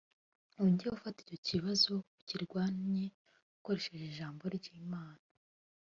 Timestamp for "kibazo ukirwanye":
1.47-3.03